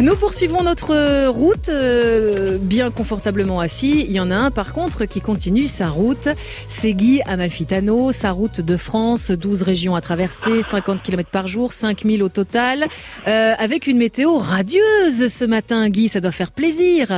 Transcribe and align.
Nous 0.00 0.14
poursuivons 0.14 0.62
notre 0.62 1.26
route 1.26 1.68
euh, 1.70 2.56
bien 2.60 2.92
confortablement 2.92 3.58
assis. 3.58 4.04
Il 4.06 4.12
y 4.12 4.20
en 4.20 4.30
a 4.30 4.36
un 4.36 4.52
par 4.52 4.72
contre 4.72 5.06
qui 5.06 5.20
continue 5.20 5.66
sa 5.66 5.88
route. 5.88 6.28
C'est 6.68 6.92
Guy 6.92 7.20
Amalfitano, 7.26 8.12
sa 8.12 8.30
route 8.30 8.60
de 8.60 8.76
France, 8.76 9.32
12 9.32 9.62
régions 9.62 9.96
à 9.96 10.00
traverser, 10.00 10.62
50 10.62 11.02
km 11.02 11.28
par 11.30 11.48
jour, 11.48 11.72
5000 11.72 12.22
au 12.22 12.28
total, 12.28 12.86
euh, 13.26 13.54
avec 13.58 13.88
une 13.88 13.98
météo 13.98 14.38
radieuse 14.38 15.32
ce 15.32 15.44
matin. 15.44 15.88
Guy, 15.88 16.08
ça 16.08 16.20
doit 16.20 16.30
faire 16.30 16.52
plaisir. 16.52 17.08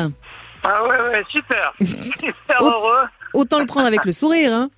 Ah 0.62 0.82
ouais, 0.84 0.88
ouais, 0.88 1.22
super. 1.28 1.74
super 1.80 2.62
heureux. 2.62 3.06
Autant 3.34 3.58
le 3.58 3.66
prendre 3.66 3.88
avec 3.88 4.06
le 4.06 4.12
sourire. 4.12 4.54
Hein. 4.54 4.70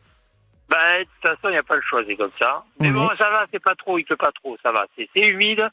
Ben, 0.73 1.00
de 1.00 1.04
toute 1.04 1.36
façon, 1.36 1.48
il 1.48 1.50
n'y 1.50 1.59
a 1.59 1.62
pas 1.62 1.77
le 1.77 1.82
choix, 1.82 2.02
c'est 2.07 2.16
comme 2.16 2.30
ça. 2.41 2.64
Mais 2.80 2.91
bon, 2.91 3.07
ça 3.18 3.29
va, 3.29 3.45
c'est 3.52 3.62
pas 3.62 3.75
trop, 3.75 3.98
il 3.98 4.04
pleut 4.04 4.16
pas 4.16 4.32
trop, 4.32 4.57
ça 4.62 4.72
va. 4.72 4.86
C'est 4.96 5.21
humide, 5.21 5.68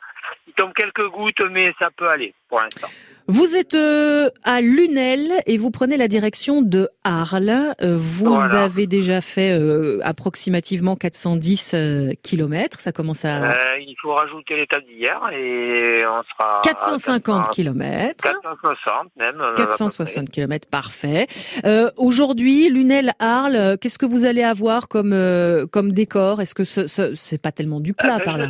il 0.45 0.53
tombe 0.53 0.73
quelques 0.73 1.07
gouttes, 1.07 1.41
mais 1.49 1.73
ça 1.79 1.89
peut 1.89 2.09
aller 2.09 2.33
pour 2.49 2.59
l'instant. 2.59 2.89
Vous 3.31 3.55
êtes 3.55 3.75
euh, 3.75 4.29
à 4.43 4.59
Lunel 4.59 5.31
et 5.45 5.57
vous 5.57 5.69
prenez 5.69 5.97
la 5.97 6.07
direction 6.07 6.63
de 6.63 6.89
Arles. 7.03 7.75
Euh, 7.81 7.95
vous 7.95 8.25
Voilà. 8.33 8.63
avez 8.63 8.87
déjà 8.87 9.21
fait 9.21 9.51
euh, 9.51 9.99
approximativement 10.03 10.95
410 10.95 11.75
kilomètres. 12.23 12.79
Ça 12.79 12.91
commence 12.91 13.25
à 13.25 13.51
Euh, 13.51 13.53
il 13.81 13.95
faut 14.01 14.13
rajouter 14.13 14.55
l'étape 14.55 14.83
d'hier 14.85 15.19
et 15.31 16.01
on 16.07 16.23
sera... 16.23 16.57
à 16.57 16.61
450 16.63 17.21
400, 17.45 17.51
kilomètres. 17.51 18.23
460 18.23 19.11
même. 19.17 19.39
euh, 19.41 19.51
à 19.51 19.55
peu 19.55 19.65
460 19.67 20.29
kilomètres, 20.31 20.67
parfait. 20.67 21.27
Euh, 21.65 21.91
Aujourd'hui, 21.97 22.69
Lunel-Arles, 22.69 23.55
euh, 23.55 23.77
qu'est-ce 23.77 23.99
que 23.99 24.07
vous 24.07 24.25
allez 24.25 24.43
avoir 24.43 24.87
comme 24.87 25.13
euh, 25.13 25.67
comme 25.67 25.91
décor? 25.91 26.41
Est-ce 26.41 26.55
que 26.55 26.63
ce, 26.63 26.87
ce- 26.87 27.13
c'est 27.13 27.39
pas 27.41 27.51
tellement 27.51 27.79
du 27.79 27.93
plat 27.93 28.17
Euh, 28.19 28.23
par 28.23 28.37
là? 28.39 28.47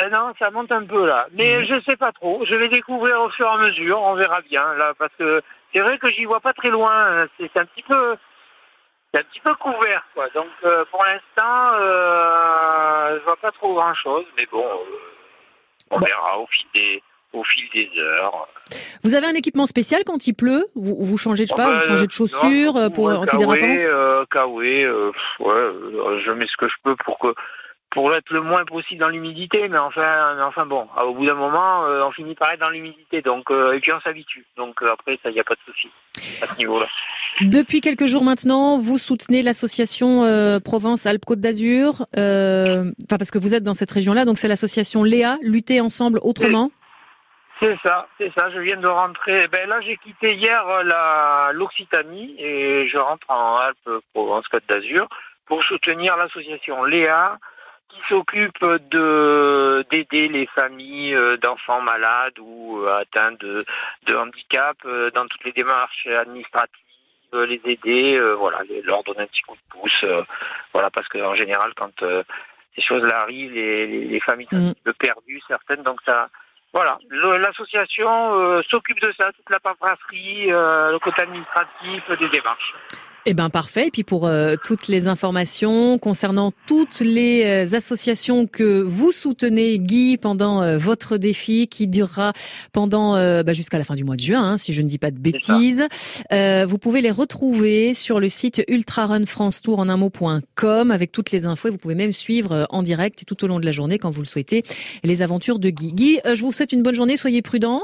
Euh, 0.00 0.08
non, 0.08 0.32
ça 0.38 0.50
monte 0.50 0.72
un 0.72 0.84
peu 0.86 1.06
là. 1.06 1.26
Mais 1.32 1.58
Mhm. 1.58 1.64
je 1.66 1.80
sais 1.80 1.96
pas 1.96 2.12
trop. 2.12 2.42
Je 2.46 2.54
vais 2.54 2.68
découvrir 2.68 3.20
au 3.20 3.28
fur 3.30 3.46
et 3.46 3.50
à 3.50 3.58
mesure, 3.58 4.00
on 4.00 4.14
verra 4.14 4.40
bien 4.42 4.72
là, 4.74 4.94
parce 4.98 5.12
que 5.18 5.42
c'est 5.74 5.82
vrai 5.82 5.98
que 5.98 6.10
j'y 6.10 6.24
vois 6.24 6.40
pas 6.40 6.52
très 6.54 6.70
loin. 6.70 6.92
hein. 7.22 7.26
C'est 7.38 7.56
un 7.60 7.66
petit 7.66 7.82
peu... 7.82 8.16
C'est 9.14 9.20
un 9.20 9.24
petit 9.24 9.40
peu 9.40 9.54
couvert, 9.56 10.02
quoi. 10.14 10.26
Donc, 10.34 10.48
euh, 10.64 10.86
pour 10.90 11.04
l'instant, 11.04 11.74
euh, 11.74 13.18
je 13.18 13.24
vois 13.24 13.36
pas 13.36 13.50
trop 13.52 13.74
grand-chose, 13.74 14.24
mais 14.38 14.46
bon, 14.50 14.64
euh, 14.64 14.76
on 15.90 15.98
Bon. 15.98 16.06
verra 16.06 16.38
au 16.38 16.46
fil 16.46 16.66
des, 16.74 17.02
au 17.34 17.44
fil 17.44 17.68
des 17.74 17.90
heures. 18.00 18.48
Vous 19.04 19.14
avez 19.14 19.26
un 19.26 19.34
équipement 19.34 19.66
spécial 19.66 20.02
quand 20.06 20.26
il 20.26 20.32
pleut? 20.32 20.64
Vous, 20.74 20.96
vous 20.98 21.18
changez, 21.18 21.44
sais 21.44 21.54
pas, 21.54 21.74
vous 21.74 21.80
changez 21.80 22.06
de 22.06 22.10
chaussures 22.12 22.72
non, 22.72 22.90
pour 22.90 23.04
ouais, 23.04 23.14
antidérapante? 23.14 24.28
Kawé, 24.30 24.88
ouais, 24.88 25.72
je 26.24 26.30
mets 26.30 26.46
ce 26.46 26.56
que 26.56 26.68
je 26.70 26.76
peux 26.82 26.96
pour 27.04 27.18
que 27.18 27.34
pour 27.92 28.14
être 28.14 28.32
le 28.32 28.40
moins 28.40 28.64
possible 28.64 29.00
dans 29.00 29.10
l'humidité, 29.10 29.68
mais 29.68 29.78
enfin, 29.78 30.34
mais 30.34 30.42
enfin 30.42 30.64
bon, 30.64 30.88
au 31.04 31.12
bout 31.12 31.26
d'un 31.26 31.34
moment, 31.34 31.84
euh, 31.84 32.04
on 32.04 32.10
finit 32.10 32.34
par 32.34 32.50
être 32.50 32.60
dans 32.60 32.70
l'humidité, 32.70 33.20
donc 33.20 33.50
euh, 33.50 33.72
et 33.72 33.80
puis 33.80 33.92
on 33.92 34.00
s'habitue, 34.00 34.46
donc 34.56 34.82
euh, 34.82 34.90
après 34.90 35.18
ça, 35.22 35.30
y 35.30 35.38
a 35.38 35.44
pas 35.44 35.54
de 35.54 35.60
souci 35.72 35.90
à 36.42 36.46
ce 36.46 36.56
niveau-là. 36.56 36.86
Depuis 37.42 37.82
quelques 37.82 38.06
jours 38.06 38.24
maintenant, 38.24 38.78
vous 38.78 38.96
soutenez 38.96 39.42
l'association 39.42 40.22
Provence-Alpes-Côte 40.64 41.40
d'Azur, 41.40 42.06
enfin 42.14 43.18
parce 43.18 43.30
que 43.30 43.38
vous 43.38 43.54
êtes 43.54 43.62
dans 43.62 43.74
cette 43.74 43.90
région-là, 43.90 44.24
donc 44.24 44.38
c'est 44.38 44.48
l'association 44.48 45.04
Léa, 45.04 45.36
Lutter 45.42 45.80
ensemble 45.80 46.18
autrement. 46.22 46.70
C'est 47.60 47.78
ça, 47.84 48.08
c'est 48.18 48.32
ça. 48.36 48.50
Je 48.50 48.58
viens 48.58 48.76
de 48.76 48.88
rentrer. 48.88 49.46
Ben 49.46 49.68
là, 49.68 49.80
j'ai 49.82 49.96
quitté 49.98 50.34
hier 50.34 50.64
la 50.84 51.50
l'Occitanie 51.52 52.34
et 52.38 52.88
je 52.88 52.96
rentre 52.98 53.30
en 53.30 53.56
Alpes-Provence-Côte 53.56 54.64
d'Azur 54.68 55.08
pour 55.46 55.62
soutenir 55.62 56.16
l'association 56.16 56.82
Léa 56.84 57.38
qui 57.92 58.00
s'occupe 58.08 58.64
de 58.90 59.84
d'aider 59.90 60.28
les 60.28 60.46
familles 60.46 61.14
euh, 61.14 61.36
d'enfants 61.36 61.82
malades 61.82 62.38
ou 62.38 62.78
euh, 62.80 63.00
atteints 63.00 63.32
de, 63.32 63.58
de 64.06 64.14
handicap 64.14 64.76
euh, 64.84 65.10
dans 65.10 65.26
toutes 65.26 65.44
les 65.44 65.52
démarches 65.52 66.06
administratives, 66.06 66.76
les 67.34 67.60
aider, 67.64 68.16
euh, 68.18 68.34
voilà, 68.34 68.60
leur 68.84 69.02
donner 69.04 69.20
un 69.20 69.26
petit 69.26 69.42
coup 69.42 69.54
de 69.54 69.78
pouce, 69.78 70.04
euh, 70.04 70.22
voilà, 70.72 70.90
parce 70.90 71.08
que 71.08 71.18
en 71.18 71.34
général, 71.34 71.72
quand 71.76 72.02
euh, 72.02 72.22
ces 72.74 72.82
choses-là 72.82 73.22
arrivent, 73.22 73.52
les, 73.52 73.86
les, 73.86 74.04
les 74.04 74.20
familles 74.20 74.48
sont 74.50 74.56
Mm. 74.56 74.68
un 74.68 74.72
petit 74.72 74.82
peu 74.84 74.92
perdues, 74.94 75.42
certaines, 75.46 75.82
donc 75.82 76.00
ça, 76.06 76.28
voilà, 76.72 76.98
l'association 77.10 78.62
s'occupe 78.70 79.00
de 79.00 79.12
ça, 79.12 79.30
toute 79.32 79.50
la 79.50 79.60
paperasserie, 79.60 80.46
le 80.46 80.98
côté 80.98 81.20
administratif 81.20 82.10
des 82.18 82.28
démarches. 82.30 82.72
Eh 83.24 83.34
ben 83.34 83.50
parfait. 83.50 83.86
Et 83.86 83.90
puis 83.92 84.02
pour 84.02 84.26
euh, 84.26 84.56
toutes 84.64 84.88
les 84.88 85.06
informations 85.06 85.96
concernant 85.98 86.50
toutes 86.66 86.98
les 86.98 87.44
euh, 87.44 87.76
associations 87.76 88.48
que 88.48 88.82
vous 88.82 89.12
soutenez, 89.12 89.78
Guy, 89.78 90.16
pendant 90.16 90.60
euh, 90.60 90.76
votre 90.76 91.18
défi 91.18 91.68
qui 91.68 91.86
durera 91.86 92.32
pendant 92.72 93.14
euh, 93.14 93.44
bah, 93.44 93.52
jusqu'à 93.52 93.78
la 93.78 93.84
fin 93.84 93.94
du 93.94 94.02
mois 94.02 94.16
de 94.16 94.20
juin, 94.22 94.42
hein, 94.42 94.56
si 94.56 94.72
je 94.72 94.82
ne 94.82 94.88
dis 94.88 94.98
pas 94.98 95.12
de 95.12 95.18
bêtises, 95.20 95.86
euh, 96.32 96.66
vous 96.68 96.78
pouvez 96.78 97.00
les 97.00 97.12
retrouver 97.12 97.94
sur 97.94 98.18
le 98.18 98.28
site 98.28 98.64
ultrarunfrancetour 98.66 99.78
en 99.78 99.88
un 99.88 99.96
mot.com 99.96 100.90
avec 100.90 101.12
toutes 101.12 101.30
les 101.30 101.46
infos. 101.46 101.68
Et 101.68 101.70
vous 101.70 101.78
pouvez 101.78 101.94
même 101.94 102.12
suivre 102.12 102.66
en 102.70 102.82
direct 102.82 103.22
et 103.22 103.24
tout 103.24 103.44
au 103.44 103.46
long 103.46 103.60
de 103.60 103.66
la 103.66 103.72
journée, 103.72 103.98
quand 104.00 104.10
vous 104.10 104.22
le 104.22 104.26
souhaitez, 104.26 104.64
les 105.04 105.22
aventures 105.22 105.60
de 105.60 105.70
Guy. 105.70 105.92
Guy, 105.92 106.20
euh, 106.26 106.34
je 106.34 106.42
vous 106.42 106.50
souhaite 106.50 106.72
une 106.72 106.82
bonne 106.82 106.96
journée. 106.96 107.16
Soyez 107.16 107.40
prudents 107.40 107.82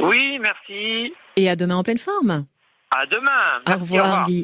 Oui, 0.00 0.38
merci. 0.40 1.12
et 1.36 1.50
à 1.50 1.54
demain 1.56 1.76
en 1.76 1.82
pleine 1.82 1.98
forme. 1.98 2.46
À 2.96 3.06
demain. 3.06 3.58
Au 3.66 3.70
Merci, 3.70 3.82
revoir, 3.82 4.26
Guy. 4.28 4.42